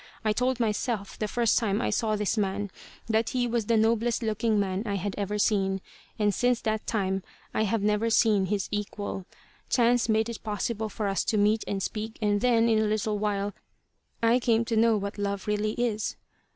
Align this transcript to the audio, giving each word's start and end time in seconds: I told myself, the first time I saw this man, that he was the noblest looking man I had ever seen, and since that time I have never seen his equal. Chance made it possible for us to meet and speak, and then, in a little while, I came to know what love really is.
I 0.25 0.33
told 0.33 0.59
myself, 0.59 1.19
the 1.19 1.27
first 1.27 1.59
time 1.59 1.79
I 1.79 1.91
saw 1.91 2.15
this 2.15 2.35
man, 2.35 2.71
that 3.05 3.29
he 3.37 3.45
was 3.45 3.67
the 3.67 3.77
noblest 3.77 4.23
looking 4.23 4.59
man 4.59 4.81
I 4.87 4.95
had 4.95 5.13
ever 5.15 5.37
seen, 5.37 5.79
and 6.17 6.33
since 6.33 6.59
that 6.61 6.87
time 6.87 7.21
I 7.53 7.65
have 7.65 7.83
never 7.83 8.09
seen 8.09 8.47
his 8.47 8.67
equal. 8.71 9.27
Chance 9.69 10.09
made 10.09 10.27
it 10.27 10.41
possible 10.43 10.89
for 10.89 11.07
us 11.07 11.23
to 11.25 11.37
meet 11.37 11.63
and 11.67 11.83
speak, 11.83 12.17
and 12.19 12.41
then, 12.41 12.67
in 12.67 12.79
a 12.79 12.87
little 12.87 13.19
while, 13.19 13.53
I 14.23 14.39
came 14.39 14.65
to 14.65 14.75
know 14.75 14.97
what 14.97 15.19
love 15.19 15.45
really 15.45 15.73
is. 15.73 16.15